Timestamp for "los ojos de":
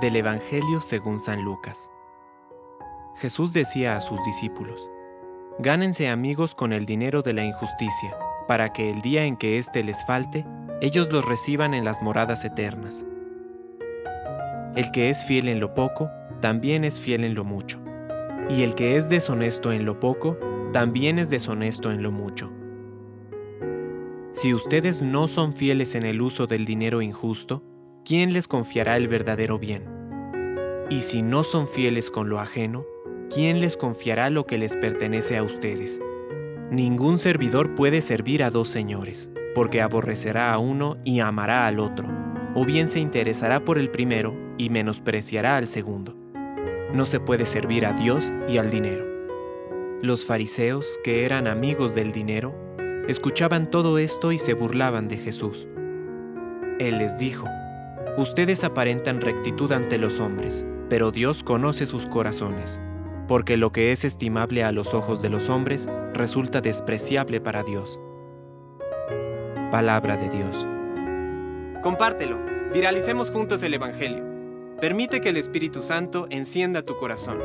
64.70-65.30